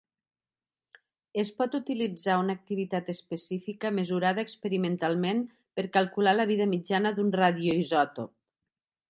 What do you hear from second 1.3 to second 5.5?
Es pot utilitzar una activitat específica mesurada experimentalment